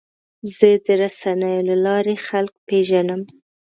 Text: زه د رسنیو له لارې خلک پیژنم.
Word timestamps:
زه 0.55 0.69
د 0.85 0.87
رسنیو 1.01 1.61
له 1.69 1.75
لارې 1.85 2.15
خلک 2.27 2.53
پیژنم. 2.67 3.21